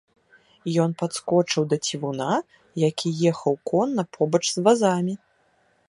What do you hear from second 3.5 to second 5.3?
конна побач з вазамі.